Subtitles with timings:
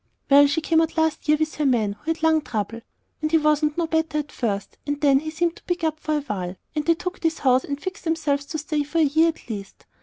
[0.31, 2.81] "Well, she come out last year with her man, who had lung trouble,
[3.21, 6.17] and he wasn't no better at first, and then he seemed to pick up for
[6.17, 9.27] a while; and they took this house and fixed themselves to stay for a year,
[9.29, 9.85] at least.